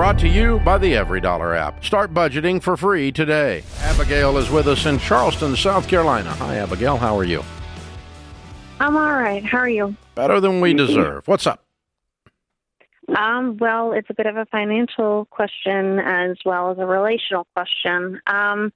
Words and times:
Brought 0.00 0.18
to 0.20 0.28
you 0.28 0.60
by 0.60 0.78
the 0.78 0.94
EveryDollar 0.94 1.54
app. 1.58 1.84
Start 1.84 2.14
budgeting 2.14 2.62
for 2.62 2.74
free 2.74 3.12
today. 3.12 3.62
Abigail 3.80 4.38
is 4.38 4.48
with 4.48 4.66
us 4.66 4.86
in 4.86 4.98
Charleston, 4.98 5.54
South 5.54 5.86
Carolina. 5.88 6.30
Hi, 6.30 6.56
Abigail. 6.56 6.96
How 6.96 7.18
are 7.18 7.24
you? 7.24 7.44
I'm 8.80 8.96
all 8.96 9.12
right. 9.12 9.44
How 9.44 9.58
are 9.58 9.68
you? 9.68 9.94
Better 10.14 10.40
than 10.40 10.62
we 10.62 10.72
deserve. 10.72 11.28
What's 11.28 11.46
up? 11.46 11.62
Um, 13.14 13.58
well, 13.58 13.92
it's 13.92 14.08
a 14.08 14.14
bit 14.14 14.24
of 14.24 14.38
a 14.38 14.46
financial 14.46 15.26
question 15.26 15.98
as 15.98 16.38
well 16.46 16.70
as 16.70 16.78
a 16.78 16.86
relational 16.86 17.46
question. 17.54 18.22
Um, 18.26 18.72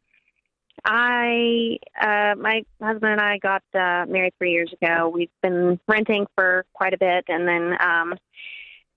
I, 0.84 1.78
uh, 1.98 2.34
my 2.38 2.66
husband 2.82 3.12
and 3.12 3.20
I 3.22 3.38
got 3.38 3.62
uh, 3.72 4.04
married 4.06 4.34
three 4.36 4.52
years 4.52 4.70
ago. 4.74 5.08
We've 5.08 5.30
been 5.42 5.80
renting 5.88 6.26
for 6.34 6.66
quite 6.74 6.92
a 6.92 6.98
bit, 6.98 7.24
and 7.28 7.48
then 7.48 7.78
um, 7.80 8.14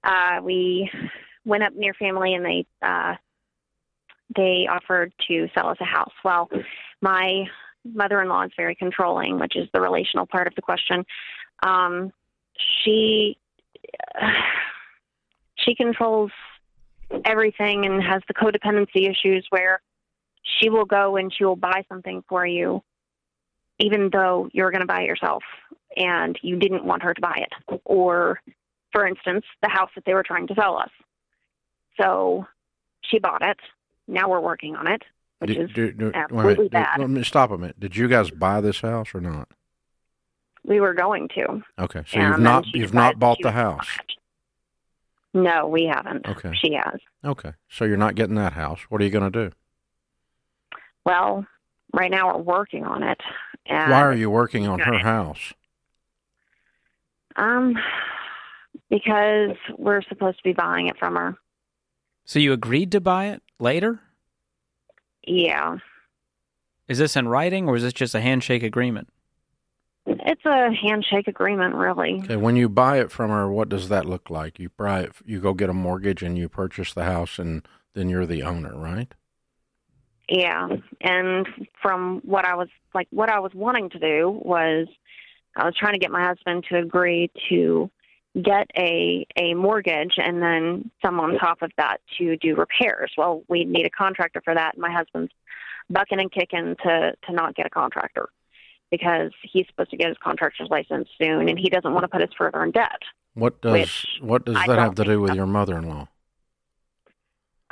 uh, 0.03 0.41
we 0.43 0.91
went 1.47 1.63
up 1.63 1.73
near 1.73 1.93
family, 1.93 2.35
and 2.35 2.45
they 2.45 2.65
uh, 2.81 3.15
they 4.35 4.67
offered 4.69 5.13
to 5.27 5.47
sell 5.55 5.69
us 5.69 5.77
a 5.79 5.85
house. 5.85 6.13
Well, 6.23 6.49
my 7.01 7.45
mother-in-law 7.85 8.43
is 8.43 8.51
very 8.57 8.75
controlling, 8.75 9.39
which 9.39 9.55
is 9.55 9.67
the 9.73 9.81
relational 9.81 10.25
part 10.25 10.47
of 10.47 10.55
the 10.55 10.61
question. 10.61 11.05
Um, 11.63 12.11
she 12.83 13.37
she 15.55 15.73
controls 15.75 16.31
everything 17.25 17.85
and 17.85 18.03
has 18.03 18.21
the 18.27 18.33
codependency 18.33 19.09
issues 19.09 19.45
where 19.49 19.81
she 20.59 20.69
will 20.69 20.85
go 20.85 21.15
and 21.15 21.33
she 21.33 21.45
will 21.45 21.55
buy 21.55 21.83
something 21.89 22.23
for 22.27 22.45
you 22.45 22.83
even 23.79 24.09
though 24.11 24.49
you're 24.53 24.71
going 24.71 24.81
to 24.81 24.87
buy 24.87 25.01
it 25.01 25.05
yourself 25.05 25.43
and 25.95 26.37
you 26.41 26.57
didn't 26.57 26.83
want 26.83 27.03
her 27.03 27.13
to 27.13 27.21
buy 27.21 27.37
it 27.37 27.81
or 27.85 28.41
for 28.91 29.07
instance 29.07 29.45
the 29.61 29.69
house 29.69 29.89
that 29.95 30.03
they 30.05 30.13
were 30.13 30.23
trying 30.23 30.47
to 30.47 30.55
sell 30.55 30.77
us 30.77 30.89
so 31.99 32.45
she 33.01 33.19
bought 33.19 33.41
it 33.41 33.57
now 34.07 34.29
we're 34.29 34.39
working 34.39 34.75
on 34.75 34.87
it 34.87 35.03
which 35.39 35.53
Do- 35.55 35.61
is 35.61 35.71
do- 35.73 35.91
do- 35.91 36.05
wait 36.05 36.15
absolutely. 36.15 36.65
Do- 36.65 36.69
bad 36.69 36.99
Let 36.99 37.09
me 37.09 37.23
stop 37.23 37.51
a 37.51 37.57
minute. 37.57 37.79
Did 37.79 37.95
you 37.95 38.07
guys 38.07 38.31
buy 38.31 38.59
this 38.61 38.81
house 38.81 39.13
or 39.13 39.21
not? 39.21 39.47
we 40.63 40.79
were 40.81 40.93
going 40.93 41.29
to 41.29 41.61
Okay, 41.79 42.01
so 42.07 42.19
Um, 42.19 42.31
you've 42.31 42.39
not 42.39 42.65
you've 42.73 42.93
not 42.93 43.19
bought 43.19 43.37
the 43.41 43.51
house. 43.51 43.87
no 45.33 45.67
we 45.67 45.85
haven't 45.85 46.27
Okay. 46.27 46.51
she 46.55 46.73
has 46.73 46.99
Okay, 47.23 47.53
so 47.69 47.85
you're 47.85 47.97
not 47.97 48.15
getting 48.15 48.35
that 48.35 48.53
house. 48.53 48.81
What 48.89 49.01
are 49.01 49.03
you 49.05 49.11
going 49.11 49.31
to 49.31 49.49
do? 49.49 49.55
well 51.05 51.45
right 51.93 52.11
now 52.11 52.33
we're 52.35 52.41
working 52.41 52.83
on 52.83 53.01
it 53.03 53.21
Why 53.69 54.01
are 54.01 54.13
you 54.13 54.29
working 54.29 54.67
on 54.67 54.79
her 54.79 54.97
house? 54.99 55.53
Um, 57.35 57.77
because 58.89 59.55
we're 59.77 60.01
supposed 60.03 60.37
to 60.37 60.43
be 60.43 60.53
buying 60.53 60.87
it 60.87 60.97
from 60.97 61.15
her. 61.15 61.35
So 62.27 62.39
you 62.39 62.51
agreed 62.51 62.91
to 62.91 62.99
buy 62.99 63.27
it 63.27 63.41
later? 63.57 64.01
Yeah, 65.25 65.77
Is 66.87 66.99
this 66.99 67.15
in 67.15 67.27
writing 67.27 67.67
or 67.67 67.75
is 67.75 67.83
this 67.83 67.93
just 67.93 68.13
a 68.15 68.21
handshake 68.21 68.63
agreement? 68.63 69.09
it's 70.05 70.45
a 70.45 70.69
handshake 70.73 71.27
agreement, 71.27 71.75
really. 71.75 72.21
Okay, 72.23 72.37
when 72.37 72.55
you 72.55 72.69
buy 72.69 72.99
it 72.99 73.11
from 73.11 73.29
her, 73.29 73.49
what 73.51 73.67
does 73.67 73.89
that 73.89 74.05
look 74.05 74.29
like? 74.29 74.57
You 74.57 74.69
buy 74.77 75.01
it, 75.01 75.11
you 75.25 75.41
go 75.41 75.53
get 75.53 75.69
a 75.69 75.73
mortgage, 75.73 76.23
and 76.23 76.37
you 76.37 76.47
purchase 76.47 76.93
the 76.93 77.03
house, 77.03 77.39
and 77.39 77.67
then 77.93 78.07
you're 78.07 78.25
the 78.25 78.43
owner, 78.43 78.73
right? 78.77 79.13
Yeah, 80.29 80.67
and 81.01 81.45
from 81.81 82.21
what 82.23 82.45
I 82.45 82.55
was 82.55 82.69
like, 82.93 83.07
what 83.11 83.29
I 83.29 83.39
was 83.39 83.53
wanting 83.53 83.89
to 83.91 83.99
do 83.99 84.29
was, 84.43 84.87
I 85.57 85.65
was 85.65 85.75
trying 85.75 85.93
to 85.93 85.99
get 85.99 86.11
my 86.11 86.23
husband 86.23 86.65
to 86.69 86.77
agree 86.77 87.29
to 87.49 87.89
get 88.41 88.69
a 88.77 89.25
a 89.35 89.53
mortgage 89.53 90.15
and 90.17 90.41
then 90.41 90.91
some 91.03 91.19
on 91.19 91.37
top 91.37 91.61
of 91.61 91.71
that 91.77 92.01
to 92.17 92.37
do 92.37 92.55
repairs. 92.55 93.11
Well, 93.17 93.43
we 93.47 93.65
need 93.65 93.85
a 93.85 93.89
contractor 93.89 94.41
for 94.43 94.53
that, 94.53 94.75
and 94.75 94.81
my 94.81 94.91
husband's 94.91 95.31
bucking 95.89 96.19
and 96.19 96.31
kicking 96.31 96.75
to 96.83 97.13
to 97.25 97.33
not 97.33 97.55
get 97.55 97.65
a 97.65 97.69
contractor 97.69 98.29
because 98.91 99.31
he's 99.41 99.65
supposed 99.67 99.89
to 99.91 99.97
get 99.97 100.07
his 100.07 100.17
contractor's 100.23 100.69
license 100.69 101.09
soon, 101.21 101.49
and 101.49 101.59
he 101.59 101.69
doesn't 101.69 101.93
want 101.93 102.03
to 102.03 102.07
put 102.07 102.21
us 102.21 102.29
further 102.37 102.63
in 102.63 102.71
debt. 102.71 103.01
What 103.33 103.61
does 103.61 104.05
what 104.21 104.45
does 104.45 104.55
I 104.55 104.67
that 104.67 104.79
have 104.79 104.95
to 104.95 105.03
do 105.03 105.21
with 105.21 105.35
your 105.35 105.45
mother-in-law? 105.45 106.07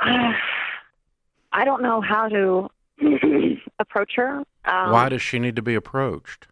I 0.00 1.64
don't 1.64 1.82
know 1.82 2.00
how 2.02 2.28
to 2.28 2.68
approach 3.78 4.12
her. 4.16 4.44
Um, 4.64 4.92
Why 4.92 5.08
does 5.08 5.22
she 5.22 5.38
need 5.38 5.56
to 5.56 5.62
be 5.62 5.74
approached? 5.74 6.48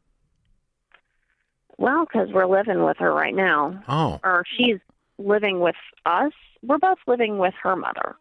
Well, 1.85 2.07
because 2.07 2.31
we're 2.33 2.47
living 2.47 2.83
with 2.83 2.97
her 2.97 3.13
right 3.13 3.35
now, 3.35 3.79
Oh, 3.87 4.19
or 4.25 4.43
she's 4.57 4.79
living 5.19 5.61
with 5.61 5.75
us. 6.07 6.33
We're 6.63 6.79
both 6.79 6.97
living 7.07 7.37
with 7.37 7.53
her 7.63 7.77
mother, 7.77 8.17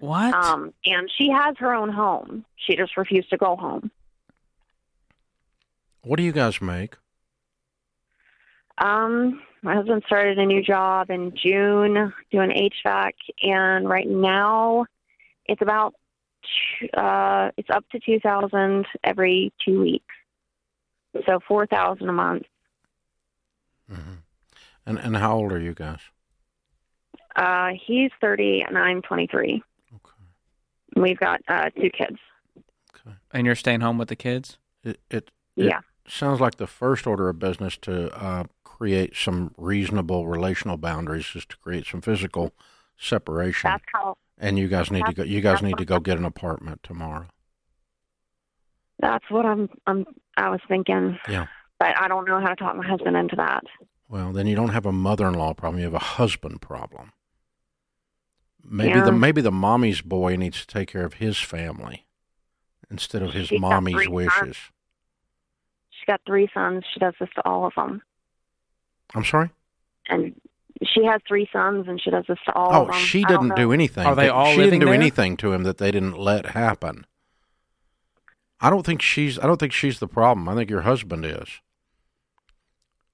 What? 0.00 0.32
um, 0.32 0.72
and 0.86 1.10
she 1.18 1.28
has 1.28 1.54
her 1.58 1.74
own 1.74 1.90
home. 1.90 2.46
She 2.56 2.76
just 2.76 2.96
refused 2.96 3.28
to 3.28 3.36
go 3.36 3.56
home. 3.56 3.90
what 6.02 6.16
do 6.16 6.22
you 6.22 6.32
guys 6.32 6.62
make? 6.62 6.94
Um, 8.78 9.42
my 9.60 9.74
husband 9.74 10.02
started 10.06 10.38
a 10.38 10.46
new 10.46 10.62
job 10.62 11.10
in 11.10 11.34
June 11.36 12.10
doing 12.32 12.70
HVAC, 12.86 13.12
and 13.42 13.86
right 13.86 14.08
now 14.08 14.86
it's 15.44 15.60
about 15.60 15.92
uh, 16.96 17.50
it's 17.58 17.68
up 17.68 17.84
to 17.90 18.00
two 18.00 18.18
thousand 18.20 18.86
every 19.04 19.52
two 19.62 19.78
weeks, 19.82 20.14
so 21.26 21.38
four 21.46 21.66
thousand 21.66 22.08
a 22.08 22.12
month. 22.12 22.44
Hmm 23.88 24.14
And 24.86 24.98
and 24.98 25.16
how 25.16 25.36
old 25.36 25.52
are 25.52 25.60
you 25.60 25.74
guys? 25.74 26.00
Uh, 27.36 27.70
he's 27.86 28.10
thirty, 28.20 28.62
and 28.66 28.76
I'm 28.76 29.02
twenty-three. 29.02 29.62
Okay, 29.94 30.12
We've 30.96 31.18
got 31.18 31.40
uh, 31.48 31.70
two 31.70 31.90
kids. 31.90 32.18
okay. 33.06 33.16
and 33.32 33.46
you're 33.46 33.54
staying 33.54 33.80
home 33.80 33.98
with 33.98 34.08
the 34.08 34.16
kids? 34.16 34.58
It 34.82 35.00
it, 35.10 35.30
it 35.56 35.66
Yeah. 35.66 35.80
sounds 36.06 36.40
like 36.40 36.56
the 36.56 36.66
first 36.66 37.06
order 37.06 37.28
of 37.28 37.38
business 37.38 37.76
to 37.78 38.10
uh, 38.20 38.44
create 38.64 39.14
some 39.16 39.52
reasonable 39.56 40.26
relational 40.26 40.76
boundaries 40.76 41.30
is 41.34 41.46
to 41.46 41.56
create 41.58 41.86
some 41.86 42.00
physical 42.00 42.52
separation. 42.96 43.70
That's 43.70 43.84
how. 43.92 44.16
and 44.38 44.58
you 44.58 44.68
guys 44.68 44.90
need 44.90 45.06
to 45.06 45.12
go. 45.14 45.22
You 45.22 45.40
guys 45.40 45.62
need 45.62 45.78
to 45.78 45.84
go 45.84 46.00
get 46.00 46.18
an 46.18 46.24
apartment 46.24 46.82
tomorrow. 46.82 47.26
That's 49.00 49.24
what 49.30 49.46
I'm. 49.46 49.68
I'm. 49.86 50.04
I 50.36 50.48
was 50.50 50.60
thinking. 50.66 51.18
Yeah. 51.28 51.46
But 51.78 51.96
I 52.00 52.08
don't 52.08 52.26
know 52.26 52.40
how 52.40 52.48
to 52.48 52.56
talk 52.56 52.76
my 52.76 52.86
husband 52.86 53.16
into 53.16 53.36
that. 53.36 53.62
Well, 54.08 54.32
then 54.32 54.46
you 54.46 54.56
don't 54.56 54.70
have 54.70 54.86
a 54.86 54.92
mother-in-law 54.92 55.54
problem. 55.54 55.78
You 55.78 55.84
have 55.84 55.94
a 55.94 55.98
husband 55.98 56.60
problem. 56.60 57.12
Maybe 58.64 58.98
Yeah. 58.98 59.04
the 59.04 59.12
maybe 59.12 59.40
the 59.40 59.52
mommy's 59.52 60.00
boy 60.00 60.36
needs 60.36 60.60
to 60.60 60.66
take 60.66 60.88
care 60.88 61.04
of 61.04 61.14
his 61.14 61.38
family 61.38 62.06
instead 62.90 63.22
of 63.22 63.32
his 63.32 63.48
She's 63.48 63.60
mommy's 63.60 63.94
three 63.94 64.04
sons. 64.04 64.12
wishes. 64.12 64.56
She's 65.90 66.04
got 66.06 66.20
three 66.26 66.48
sons. 66.52 66.84
She 66.92 67.00
does 67.00 67.14
this 67.20 67.28
to 67.36 67.46
all 67.46 67.66
of 67.66 67.74
them, 67.76 68.02
I'm 69.14 69.24
sorry. 69.24 69.50
and 70.08 70.34
she 70.84 71.04
has 71.04 71.20
three 71.26 71.48
sons, 71.52 71.86
and 71.88 72.00
she 72.00 72.10
does 72.10 72.24
this 72.28 72.38
to 72.46 72.52
all 72.54 72.68
Oh, 72.74 72.80
of 72.82 72.86
them. 72.88 72.96
Oh, 72.96 72.98
she 72.98 73.24
didn't 73.24 73.56
do 73.56 73.72
anything. 73.72 74.06
Are 74.06 74.14
they 74.14 74.28
all 74.28 74.52
She 74.52 74.58
didn't 74.62 74.78
do 74.80 74.86
there? 74.86 74.94
anything 74.94 75.36
to 75.38 75.52
him 75.52 75.62
that 75.64 75.78
they 75.78 75.90
didn't 75.90 76.16
let 76.18 76.46
happen. 76.50 77.04
I 78.60 78.70
don't 78.70 78.84
think 78.86 79.02
she's. 79.02 79.38
I 79.38 79.46
don't 79.46 79.58
think 79.58 79.72
she's 79.72 79.98
the 79.98 80.08
problem. 80.08 80.48
I 80.48 80.54
think 80.54 80.68
your 80.70 80.82
husband 80.82 81.24
is. 81.24 81.60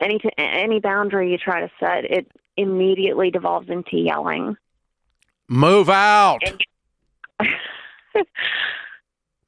Any 0.00 0.18
t- 0.18 0.30
any 0.38 0.80
boundary 0.80 1.30
you 1.30 1.38
try 1.38 1.60
to 1.60 1.70
set, 1.80 2.04
it 2.04 2.30
immediately 2.56 3.30
devolves 3.30 3.68
into 3.68 3.96
yelling. 3.96 4.56
Move 5.48 5.88
out. 5.88 6.40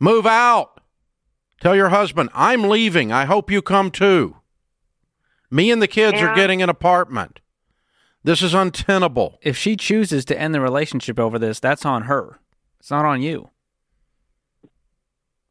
Move 0.01 0.27
out. 0.27 0.81
Tell 1.61 1.75
your 1.75 1.89
husband, 1.89 2.31
I'm 2.35 2.65
leaving. 2.65 3.13
I 3.13 3.25
hope 3.25 3.51
you 3.51 3.63
come 3.63 3.91
too. 3.91 4.37
Me 5.51 5.71
and 5.71 5.81
the 5.81 5.89
kids 5.89 6.21
are 6.21 6.35
getting 6.35 6.61
an 6.61 6.69
apartment. 6.69 7.41
This 8.23 8.43
is 8.43 8.55
untenable. 8.55 9.39
If 9.43 9.57
she 9.57 9.77
chooses 9.77 10.25
to 10.27 10.39
end 10.39 10.53
the 10.53 10.61
relationship 10.61 11.19
over 11.19 11.39
this, 11.39 11.61
that's 11.61 11.87
on 11.87 12.03
her. 12.03 12.41
It's 12.81 12.91
not 12.91 13.05
on 13.05 13.23
you. 13.23 13.51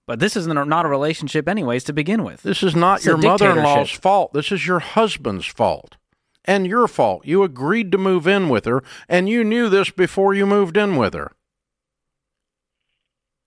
But 0.07 0.19
this 0.19 0.35
isn't 0.35 0.55
a, 0.57 0.65
not 0.65 0.85
a 0.85 0.89
relationship, 0.89 1.47
anyways, 1.49 1.83
to 1.85 1.93
begin 1.93 2.23
with. 2.23 2.43
This 2.43 2.61
is 2.61 2.75
not 2.75 2.97
It's 2.97 3.05
your 3.05 3.17
mother 3.17 3.49
in 3.51 3.63
law's 3.63 3.89
fault. 3.91 4.33
This 4.33 4.51
is 4.51 4.67
your 4.67 4.79
husband's 4.79 5.47
fault. 5.47 5.97
And 6.45 6.67
your 6.67 6.87
fault. 6.87 7.25
You 7.25 7.41
agreed 7.41 7.91
to 7.91 7.97
move 7.97 8.27
in 8.27 8.49
with 8.49 8.65
her, 8.65 8.83
and 9.09 9.27
you 9.27 9.43
knew 9.43 9.67
this 9.67 9.89
before 9.89 10.35
you 10.35 10.45
moved 10.45 10.77
in 10.77 10.95
with 10.95 11.15
her. 11.15 11.31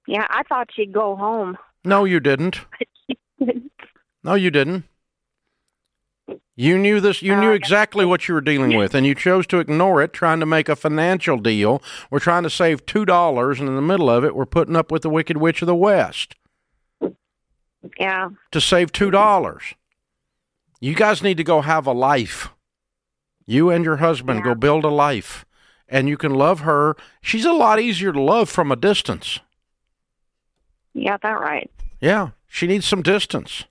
yeah, 0.08 0.26
I 0.30 0.42
thought 0.42 0.70
she'd 0.74 0.92
go 0.92 1.14
home. 1.14 1.56
No, 1.84 2.04
you 2.04 2.20
didn't. 2.20 2.60
No, 4.24 4.34
you 4.34 4.50
didn't. 4.50 4.84
You 6.56 6.76
knew 6.76 7.00
this. 7.00 7.22
You 7.22 7.36
knew 7.36 7.50
Uh, 7.52 7.54
exactly 7.54 8.04
what 8.04 8.26
you 8.26 8.34
were 8.34 8.40
dealing 8.40 8.76
with, 8.76 8.92
and 8.94 9.06
you 9.06 9.14
chose 9.14 9.46
to 9.46 9.60
ignore 9.60 10.02
it, 10.02 10.12
trying 10.12 10.40
to 10.40 10.44
make 10.44 10.68
a 10.68 10.74
financial 10.74 11.38
deal. 11.38 11.80
We're 12.10 12.18
trying 12.18 12.42
to 12.42 12.50
save 12.50 12.84
two 12.84 13.04
dollars, 13.04 13.60
and 13.60 13.68
in 13.68 13.76
the 13.76 13.80
middle 13.80 14.10
of 14.10 14.24
it, 14.24 14.34
we're 14.34 14.44
putting 14.44 14.74
up 14.74 14.90
with 14.90 15.02
the 15.02 15.08
Wicked 15.08 15.36
Witch 15.36 15.62
of 15.62 15.66
the 15.66 15.74
West 15.76 16.34
yeah, 17.98 18.28
to 18.52 18.60
save 18.60 18.92
two 18.92 19.10
dollars. 19.10 19.74
You 20.80 20.94
guys 20.94 21.22
need 21.22 21.36
to 21.38 21.44
go 21.44 21.60
have 21.60 21.86
a 21.86 21.92
life. 21.92 22.50
You 23.46 23.70
and 23.70 23.84
your 23.84 23.96
husband 23.96 24.40
Yeah. 24.40 24.44
go 24.44 24.54
build 24.54 24.84
a 24.84 24.88
life, 24.88 25.44
and 25.88 26.08
you 26.08 26.16
can 26.16 26.34
love 26.34 26.60
her. 26.60 26.96
She's 27.22 27.44
a 27.44 27.52
lot 27.52 27.80
easier 27.80 28.12
to 28.12 28.20
love 28.20 28.48
from 28.48 28.70
a 28.70 28.76
distance. 28.76 29.40
Yeah, 30.94 31.16
that 31.22 31.40
right. 31.40 31.70
Yeah, 32.00 32.30
she 32.46 32.66
needs 32.66 32.86
some 32.86 33.02
distance. 33.02 33.64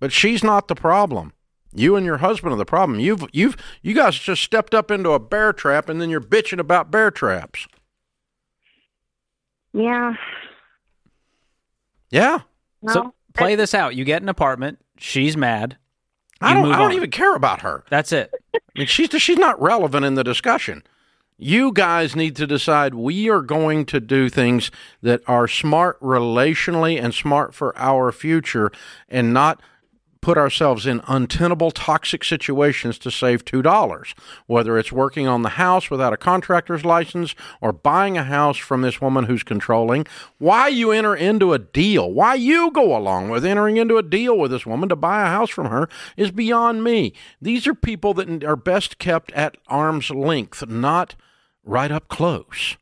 But 0.00 0.12
she's 0.12 0.44
not 0.44 0.68
the 0.68 0.74
problem. 0.74 1.32
You 1.72 1.96
and 1.96 2.04
your 2.06 2.18
husband 2.18 2.52
are 2.52 2.56
the 2.56 2.64
problem. 2.64 3.00
You've 3.00 3.24
you've 3.32 3.56
you 3.82 3.94
guys 3.94 4.16
just 4.18 4.42
stepped 4.42 4.74
up 4.74 4.90
into 4.90 5.10
a 5.10 5.18
bear 5.18 5.52
trap 5.52 5.88
and 5.88 6.00
then 6.00 6.10
you're 6.10 6.20
bitching 6.20 6.58
about 6.60 6.90
bear 6.90 7.10
traps. 7.10 7.66
Yeah. 9.72 10.14
Yeah. 12.14 12.40
No. 12.80 12.92
So 12.92 13.14
play 13.34 13.56
this 13.56 13.74
out. 13.74 13.96
You 13.96 14.04
get 14.04 14.22
an 14.22 14.28
apartment. 14.28 14.78
She's 14.96 15.36
mad. 15.36 15.76
I 16.40 16.54
don't 16.54 16.62
move 16.62 16.72
I 16.72 16.78
don't 16.78 16.90
on. 16.90 16.96
even 16.96 17.10
care 17.10 17.34
about 17.34 17.62
her. 17.62 17.84
That's 17.90 18.12
it. 18.12 18.32
I 18.54 18.58
mean, 18.76 18.86
she's 18.86 19.08
she's 19.20 19.38
not 19.38 19.60
relevant 19.60 20.04
in 20.06 20.14
the 20.14 20.22
discussion. 20.22 20.84
You 21.36 21.72
guys 21.72 22.14
need 22.14 22.36
to 22.36 22.46
decide 22.46 22.94
we 22.94 23.28
are 23.28 23.42
going 23.42 23.86
to 23.86 23.98
do 23.98 24.28
things 24.28 24.70
that 25.02 25.22
are 25.26 25.48
smart 25.48 26.00
relationally 26.00 27.02
and 27.02 27.12
smart 27.12 27.52
for 27.52 27.76
our 27.76 28.12
future 28.12 28.70
and 29.08 29.34
not 29.34 29.60
put 30.24 30.38
ourselves 30.38 30.86
in 30.86 31.02
untenable 31.06 31.70
toxic 31.70 32.24
situations 32.24 32.98
to 32.98 33.10
save 33.10 33.44
$2 33.44 34.14
whether 34.46 34.78
it's 34.78 34.90
working 34.90 35.28
on 35.28 35.42
the 35.42 35.50
house 35.50 35.90
without 35.90 36.14
a 36.14 36.16
contractor's 36.16 36.82
license 36.82 37.34
or 37.60 37.74
buying 37.74 38.16
a 38.16 38.24
house 38.24 38.56
from 38.56 38.80
this 38.80 39.02
woman 39.02 39.24
who's 39.24 39.42
controlling. 39.42 40.06
Why 40.38 40.68
you 40.68 40.92
enter 40.92 41.14
into 41.14 41.52
a 41.52 41.58
deal 41.58 42.10
why 42.10 42.36
you 42.36 42.70
go 42.70 42.96
along 42.96 43.28
with 43.28 43.44
entering 43.44 43.76
into 43.76 43.98
a 43.98 44.02
deal 44.02 44.38
with 44.38 44.50
this 44.50 44.64
woman 44.64 44.88
to 44.88 44.96
buy 44.96 45.24
a 45.24 45.26
house 45.26 45.50
from 45.50 45.66
her 45.66 45.90
is 46.16 46.30
beyond 46.30 46.82
me. 46.82 47.12
These 47.42 47.66
are 47.66 47.74
people 47.74 48.14
that 48.14 48.42
are 48.44 48.56
best 48.56 48.98
kept 48.98 49.30
at 49.32 49.58
arm's 49.68 50.08
length 50.08 50.66
not 50.66 51.16
right 51.62 51.92
up 51.92 52.08
close. 52.08 52.78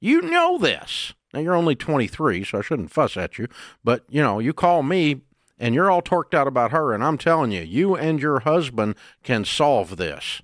You 0.00 0.22
know 0.22 0.58
this. 0.58 1.12
Now 1.32 1.40
you're 1.40 1.56
only 1.56 1.74
23 1.74 2.44
so 2.44 2.58
i 2.58 2.62
shouldn't 2.62 2.92
fuss 2.92 3.16
at 3.16 3.36
you 3.36 3.48
but 3.82 4.04
you 4.08 4.22
know 4.22 4.38
you 4.38 4.52
call 4.52 4.84
me 4.84 5.22
and 5.58 5.74
you're 5.74 5.90
all 5.90 6.02
torqued 6.02 6.34
out 6.34 6.46
about 6.46 6.72
her, 6.72 6.92
and 6.92 7.02
I'm 7.02 7.18
telling 7.18 7.52
you, 7.52 7.62
you 7.62 7.96
and 7.96 8.20
your 8.20 8.40
husband 8.40 8.96
can 9.22 9.44
solve 9.44 9.96
this. 9.96 10.42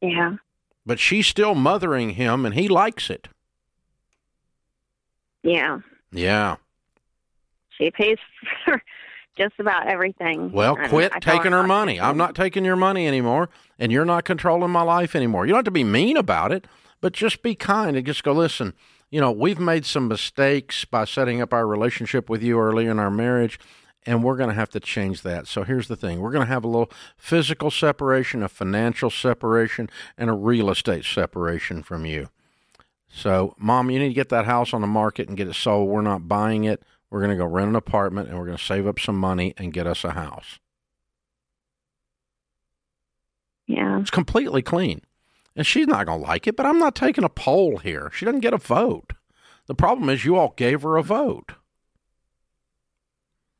Yeah. 0.00 0.36
But 0.84 0.98
she's 0.98 1.26
still 1.26 1.54
mothering 1.54 2.10
him, 2.10 2.44
and 2.44 2.54
he 2.54 2.68
likes 2.68 3.10
it. 3.10 3.28
Yeah. 5.42 5.80
Yeah. 6.12 6.56
She 7.70 7.90
pays 7.90 8.18
for 8.64 8.82
just 9.36 9.54
about 9.58 9.86
everything. 9.86 10.52
Well, 10.52 10.76
quit 10.76 11.12
I 11.14 11.18
taking 11.18 11.52
her 11.52 11.62
money. 11.62 12.00
I'm 12.00 12.16
not 12.16 12.34
taking 12.34 12.64
your 12.64 12.76
money 12.76 13.06
anymore, 13.06 13.48
and 13.78 13.90
you're 13.90 14.04
not 14.04 14.24
controlling 14.24 14.70
my 14.70 14.82
life 14.82 15.14
anymore. 15.14 15.46
You 15.46 15.52
don't 15.52 15.58
have 15.58 15.64
to 15.66 15.70
be 15.70 15.84
mean 15.84 16.16
about 16.16 16.52
it, 16.52 16.66
but 17.00 17.12
just 17.12 17.42
be 17.42 17.54
kind 17.54 17.96
and 17.96 18.06
just 18.06 18.24
go, 18.24 18.32
listen, 18.32 18.74
you 19.16 19.22
know, 19.22 19.32
we've 19.32 19.58
made 19.58 19.86
some 19.86 20.08
mistakes 20.08 20.84
by 20.84 21.06
setting 21.06 21.40
up 21.40 21.54
our 21.54 21.66
relationship 21.66 22.28
with 22.28 22.42
you 22.42 22.60
early 22.60 22.84
in 22.84 22.98
our 22.98 23.10
marriage, 23.10 23.58
and 24.04 24.22
we're 24.22 24.36
going 24.36 24.50
to 24.50 24.54
have 24.54 24.68
to 24.68 24.78
change 24.78 25.22
that. 25.22 25.46
So 25.46 25.62
here's 25.62 25.88
the 25.88 25.96
thing 25.96 26.20
we're 26.20 26.32
going 26.32 26.44
to 26.46 26.52
have 26.52 26.64
a 26.64 26.68
little 26.68 26.90
physical 27.16 27.70
separation, 27.70 28.42
a 28.42 28.48
financial 28.50 29.08
separation, 29.08 29.88
and 30.18 30.28
a 30.28 30.34
real 30.34 30.68
estate 30.68 31.06
separation 31.06 31.82
from 31.82 32.04
you. 32.04 32.28
So, 33.08 33.54
mom, 33.56 33.90
you 33.90 34.00
need 34.00 34.08
to 34.08 34.14
get 34.14 34.28
that 34.28 34.44
house 34.44 34.74
on 34.74 34.82
the 34.82 34.86
market 34.86 35.28
and 35.28 35.36
get 35.38 35.48
it 35.48 35.54
sold. 35.54 35.88
We're 35.88 36.02
not 36.02 36.28
buying 36.28 36.64
it. 36.64 36.82
We're 37.08 37.20
going 37.20 37.30
to 37.30 37.42
go 37.42 37.46
rent 37.46 37.70
an 37.70 37.76
apartment 37.76 38.28
and 38.28 38.38
we're 38.38 38.44
going 38.44 38.58
to 38.58 38.62
save 38.62 38.86
up 38.86 39.00
some 39.00 39.18
money 39.18 39.54
and 39.56 39.72
get 39.72 39.86
us 39.86 40.04
a 40.04 40.10
house. 40.10 40.58
Yeah. 43.66 43.98
It's 43.98 44.10
completely 44.10 44.60
clean. 44.60 45.00
And 45.56 45.66
she's 45.66 45.86
not 45.86 46.06
going 46.06 46.20
to 46.20 46.26
like 46.26 46.46
it, 46.46 46.54
but 46.54 46.66
I'm 46.66 46.78
not 46.78 46.94
taking 46.94 47.24
a 47.24 47.30
poll 47.30 47.78
here. 47.78 48.10
She 48.14 48.26
doesn't 48.26 48.40
get 48.40 48.52
a 48.52 48.58
vote. 48.58 49.14
The 49.66 49.74
problem 49.74 50.08
is 50.10 50.24
you 50.24 50.36
all 50.36 50.52
gave 50.56 50.82
her 50.82 50.96
a 50.96 51.02
vote. 51.02 51.52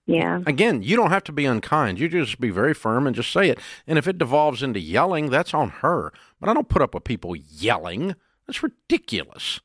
Yeah. 0.04 0.40
Again, 0.46 0.82
you 0.82 0.94
don't 0.94 1.10
have 1.10 1.24
to 1.24 1.32
be 1.32 1.46
unkind. 1.46 1.98
You 1.98 2.08
just 2.08 2.38
be 2.38 2.50
very 2.50 2.74
firm 2.74 3.06
and 3.06 3.16
just 3.16 3.32
say 3.32 3.48
it. 3.48 3.58
And 3.86 3.98
if 3.98 4.06
it 4.06 4.18
devolves 4.18 4.62
into 4.62 4.78
yelling, 4.78 5.30
that's 5.30 5.52
on 5.52 5.70
her. 5.70 6.12
But 6.38 6.48
I 6.48 6.54
don't 6.54 6.68
put 6.68 6.82
up 6.82 6.94
with 6.94 7.02
people 7.02 7.34
yelling. 7.34 8.14
That's 8.46 8.62
ridiculous. 8.62 9.60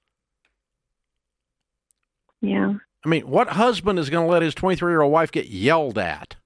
Yeah. 2.41 2.75
I 3.05 3.09
mean, 3.09 3.27
what 3.27 3.49
husband 3.49 3.99
is 3.99 4.09
going 4.09 4.25
to 4.25 4.31
let 4.31 4.41
his 4.41 4.55
23 4.55 4.91
year 4.91 5.01
old 5.01 5.11
wife 5.11 5.31
get 5.31 5.47
yelled 5.47 5.99
at? 5.99 6.37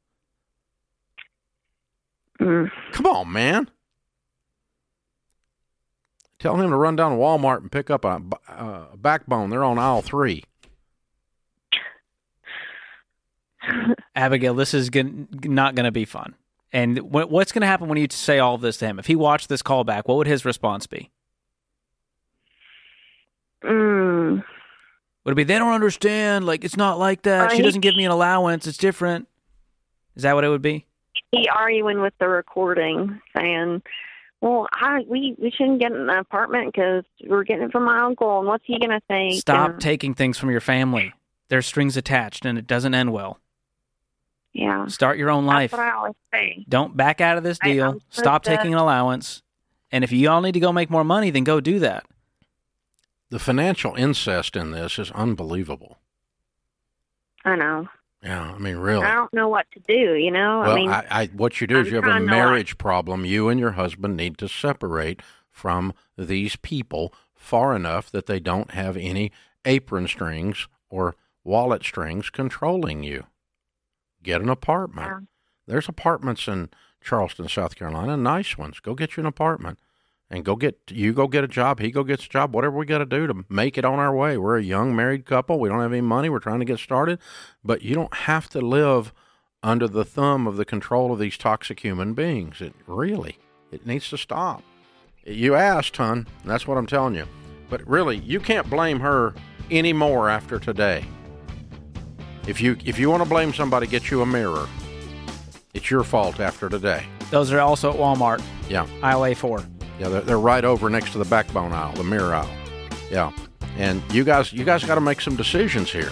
Mm. 2.40 2.70
Come 2.92 3.06
on, 3.06 3.32
man. 3.32 3.70
Tell 6.40 6.56
him 6.60 6.70
to 6.70 6.76
run 6.76 6.96
down 6.96 7.12
to 7.12 7.18
Walmart 7.18 7.62
and 7.62 7.72
pick 7.72 7.90
up 7.90 8.04
a, 8.04 8.22
uh, 8.50 8.86
a 8.94 8.98
backbone. 8.98 9.50
They're 9.50 9.64
on 9.64 9.80
aisle 9.80 10.02
three. 10.02 10.44
Abigail, 14.16 14.54
this 14.54 14.74
is 14.74 14.90
gon- 14.90 15.28
not 15.44 15.76
going 15.76 15.86
to 15.86 15.92
be 15.92 16.06
fun. 16.06 16.36
And 16.74 16.98
wh- 16.98 17.32
what's 17.32 17.52
going 17.52 17.62
to 17.62 17.68
happen 17.68 17.88
when 17.88 17.98
you 17.98 18.08
say 18.12 18.40
all 18.40 18.56
of 18.56 18.62
this 18.62 18.78
to 18.78 18.86
him? 18.86 19.00
If 19.00 19.08
he 19.08 19.16
watched 19.16 19.50
this 19.50 19.62
call 19.62 19.84
back, 19.84 20.08
what 20.08 20.18
would 20.18 20.28
his 20.28 20.44
response 20.46 20.88
be? 20.88 21.10
Mm. 23.64 24.44
Would 25.24 25.32
it 25.32 25.36
be 25.36 25.44
they 25.44 25.58
don't 25.58 25.74
understand? 25.74 26.46
Like 26.46 26.64
it's 26.64 26.78
not 26.78 27.00
like 27.00 27.24
that. 27.24 27.54
She 27.54 27.62
doesn't 27.62 27.82
give 27.82 27.96
me 27.96 28.06
an 28.06 28.12
allowance. 28.12 28.68
It's 28.68 28.78
different. 28.78 29.28
Is 30.16 30.24
that 30.24 30.36
what 30.36 30.44
it 30.44 30.50
would 30.50 30.62
be? 30.62 30.86
He 31.32 31.48
arguing 31.50 32.02
with 32.02 32.14
the 32.20 32.28
recording, 32.28 33.20
saying, 33.36 33.82
"Well, 34.42 34.68
I 34.72 35.04
we 35.08 35.36
we 35.40 35.52
shouldn't 35.52 35.80
get 35.80 35.92
an 35.92 36.10
apartment 36.10 36.74
because 36.74 37.04
we're 37.26 37.44
getting 37.44 37.66
it 37.66 37.72
from 37.72 37.84
my 37.86 38.00
uncle, 38.04 38.40
and 38.40 38.48
what's 38.48 38.64
he 38.66 38.80
gonna 38.80 39.02
think?" 39.08 39.40
Stop 39.40 39.70
And- 39.72 39.82
taking 39.82 40.14
things 40.14 40.38
from 40.38 40.52
your 40.52 40.62
family. 40.62 41.14
There's 41.50 41.66
strings 41.66 41.96
attached, 41.98 42.46
and 42.46 42.58
it 42.58 42.66
doesn't 42.68 42.94
end 42.94 43.12
well. 43.14 43.40
Yeah. 44.54 44.88
Start 44.88 45.18
your 45.18 45.30
own 45.30 45.46
life. 45.46 45.72
That's 45.72 45.80
what 45.80 45.88
I 45.88 45.96
always 45.96 46.14
say. 46.34 46.66
Don't 46.70 46.96
back 46.96 47.20
out 47.22 47.38
of 47.38 47.44
this 47.44 47.60
deal. 47.60 47.90
I'm 47.90 48.00
Stop 48.10 48.44
supposed 48.44 48.44
to- 48.46 48.58
taking 48.64 48.74
an 48.74 48.80
allowance. 48.80 49.42
And 49.92 50.04
if 50.04 50.12
you 50.12 50.30
all 50.30 50.42
need 50.42 50.54
to 50.54 50.60
go 50.60 50.72
make 50.74 50.90
more 50.90 51.04
money, 51.04 51.30
then 51.30 51.44
go 51.44 51.60
do 51.62 51.78
that. 51.80 52.06
The 53.30 53.40
financial 53.40 53.96
incest 53.96 54.56
in 54.56 54.72
this 54.72 54.98
is 54.98 55.12
unbelievable. 55.12 55.98
I 57.44 57.56
know. 57.56 57.88
Yeah, 58.24 58.54
I 58.54 58.58
mean, 58.58 58.78
really. 58.78 59.06
I 59.06 59.14
don't 59.14 59.34
know 59.34 59.50
what 59.50 59.68
to 59.72 59.80
do. 59.88 60.16
You 60.16 60.32
know. 60.32 60.62
Well, 60.62 60.72
I 60.72 60.76
mean, 60.76 60.90
I, 60.90 61.06
I, 61.10 61.26
what 61.28 61.62
you 61.62 61.68
do 61.68 61.80
is 61.80 61.88
I'm 61.88 61.92
you 61.92 61.96
have 61.98 62.04
a 62.06 62.08
trying 62.08 62.22
to, 62.22 62.26
like- 62.26 62.32
marriage 62.32 62.78
problem. 62.78 63.26
You 63.26 63.50
and 63.50 63.60
your 63.60 63.72
husband 63.72 64.18
need 64.18 64.38
to 64.40 64.48
separate 64.48 65.22
from 65.52 65.94
these 66.18 66.56
people 66.56 67.14
far 67.34 67.76
enough 67.76 68.10
that 68.12 68.26
they 68.26 68.40
don't 68.40 68.72
have 68.72 68.98
any 68.98 69.32
apron 69.64 70.08
strings 70.08 70.68
or 70.90 71.16
wallet 71.44 71.84
strings 71.84 72.30
controlling 72.30 73.04
you. 73.04 73.26
Get 74.24 74.42
an 74.42 74.50
apartment. 74.50 75.08
Yeah. 75.08 75.20
There's 75.68 75.88
apartments 75.88 76.48
in 76.48 76.70
Charleston, 77.02 77.48
South 77.48 77.76
Carolina, 77.76 78.18
nice 78.18 78.58
ones. 78.58 78.80
Go 78.80 78.96
get 78.96 79.16
you 79.16 79.22
an 79.22 79.28
apartment. 79.28 79.80
And 80.30 80.44
go 80.44 80.56
get 80.56 80.80
you 80.90 81.14
go 81.14 81.28
get 81.28 81.44
a 81.44 81.48
job, 81.48 81.80
he 81.80 81.92
go 81.92 82.04
gets 82.04 82.26
a 82.26 82.30
job, 82.30 82.56
whatever 82.56 82.78
we 82.78 82.86
got 82.86 82.98
to 82.98 83.06
do 83.06 83.28
to 83.28 83.46
make 83.48 83.78
it 83.78 83.86
on 83.86 84.00
our 84.00 84.16
way. 84.16 84.38
We're 84.38 84.58
a 84.58 84.64
young 84.64 84.96
married 84.96 85.26
couple. 85.26 85.60
We 85.60 85.70
don't 85.70 85.82
have 85.82 85.92
any 85.92 86.02
money. 86.02 86.30
We're 86.30 86.40
trying 86.40 86.60
to 86.60 86.66
get 86.66 86.80
started, 86.80 87.20
but 87.64 87.84
you 87.84 87.94
don't 87.94 88.14
have 88.14 88.50
to 88.50 88.62
live 88.62 89.14
under 89.62 89.88
the 89.88 90.04
thumb 90.04 90.48
of 90.48 90.58
the 90.58 90.66
control 90.66 91.12
of 91.12 91.20
these 91.20 91.38
toxic 91.38 91.80
human 91.80 92.14
beings. 92.14 92.60
It 92.60 92.74
really, 92.88 93.38
it 93.72 93.86
needs 93.86 94.10
to 94.10 94.18
stop. 94.18 94.64
You 95.26 95.56
asked, 95.56 95.98
hon. 95.98 96.28
That's 96.44 96.68
what 96.68 96.78
I'm 96.78 96.88
telling 96.88 97.16
you. 97.16 97.28
But 97.70 97.88
really, 97.88 98.18
you 98.18 98.40
can't 98.40 98.70
blame 98.70 99.00
her 99.00 99.34
anymore 99.72 100.30
after 100.30 100.60
today. 100.60 101.06
If 102.48 102.62
you 102.62 102.78
if 102.86 103.00
you 103.00 103.10
want 103.10 103.24
to 103.24 103.30
blame 103.30 103.54
somebody, 103.54 103.88
get 103.88 104.12
you 104.12 104.22
a 104.22 104.26
mirror. 104.26 104.68
It's 105.74 105.90
your 105.90 106.04
fault 106.04 106.40
after 106.40 106.70
today. 106.70 107.06
Those 107.32 107.52
are 107.52 107.60
also 107.60 107.92
at 107.92 107.98
Walmart, 107.98 108.42
Yeah, 108.70 108.88
aisle 109.02 109.22
A4. 109.22 109.75
Yeah, 110.00 110.10
they're, 110.10 110.22
they're 110.22 110.40
right 110.40 110.66
over 110.66 110.90
next 110.90 111.12
to 111.14 111.18
the 111.18 111.26
backbone 111.26 111.72
aisle, 111.72 111.94
the 111.94 112.04
mirror 112.04 112.36
aisle. 112.36 112.50
Yeah, 113.10 113.32
and 113.78 114.02
you 114.14 114.24
guys, 114.24 114.52
you 114.52 114.66
guys 114.66 114.84
got 114.84 114.96
to 114.96 115.02
make 115.02 115.22
some 115.22 115.36
decisions 115.36 115.92
here. 115.92 116.12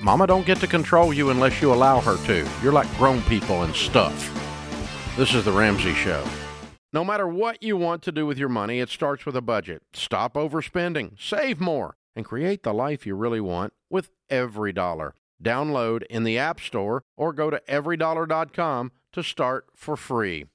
Mama 0.00 0.26
don't 0.26 0.46
get 0.46 0.58
to 0.58 0.66
control 0.66 1.12
you 1.12 1.30
unless 1.30 1.62
you 1.62 1.72
allow 1.72 2.00
her 2.00 2.16
to. 2.26 2.48
You're 2.62 2.72
like 2.72 2.92
grown 2.96 3.22
people 3.22 3.62
and 3.62 3.74
stuff. 3.74 4.30
This 5.16 5.32
is 5.34 5.44
the 5.44 5.52
Ramsey 5.52 5.94
Show. 5.94 6.24
No 6.92 7.04
matter 7.04 7.26
what 7.26 7.62
you 7.62 7.76
want 7.76 8.02
to 8.02 8.12
do 8.12 8.26
with 8.26 8.36
your 8.36 8.48
money, 8.48 8.80
it 8.80 8.88
starts 8.88 9.24
with 9.24 9.36
a 9.36 9.40
budget. 9.40 9.82
Stop 9.94 10.34
overspending, 10.34 11.18
save 11.18 11.60
more, 11.60 11.96
and 12.16 12.24
create 12.24 12.64
the 12.64 12.74
life 12.74 13.06
you 13.06 13.14
really 13.14 13.40
want 13.40 13.72
with 13.88 14.10
EveryDollar. 14.30 15.12
Download 15.42 16.02
in 16.10 16.24
the 16.24 16.38
App 16.38 16.60
Store 16.60 17.04
or 17.16 17.32
go 17.32 17.48
to 17.48 17.62
everydollar.com 17.68 18.92
to 19.12 19.22
start 19.22 19.66
for 19.74 19.96
free. 19.96 20.46